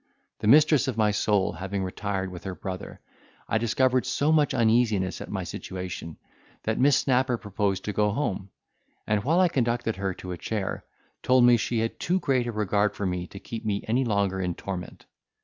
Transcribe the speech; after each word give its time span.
The 0.39 0.47
mistress 0.47 0.87
of 0.87 0.97
my 0.97 1.11
soul 1.11 1.51
having 1.51 1.83
retired 1.83 2.31
with 2.31 2.43
her 2.45 2.55
brother, 2.55 3.01
I 3.47 3.59
discovered 3.59 4.07
so 4.07 4.31
much 4.31 4.51
uneasiness 4.51 5.21
at 5.21 5.29
my 5.29 5.43
situation, 5.43 6.17
that 6.63 6.79
Miss 6.79 6.97
Snapper 6.97 7.37
proposed 7.37 7.85
to 7.85 7.93
go 7.93 8.09
home; 8.09 8.49
and, 9.05 9.23
while 9.23 9.39
I 9.39 9.47
conducted 9.47 9.97
her 9.97 10.15
to 10.15 10.31
a 10.31 10.39
chair, 10.39 10.85
told 11.21 11.43
me 11.43 11.55
she 11.55 11.81
had 11.81 11.99
too 11.99 12.19
great 12.19 12.47
a 12.47 12.51
regard 12.51 12.95
for 12.95 13.05
me 13.05 13.27
to 13.27 13.37
keep 13.39 13.63
me 13.63 13.83
any 13.87 14.03
longer 14.03 14.41
in 14.41 14.55
torment. 14.55 15.05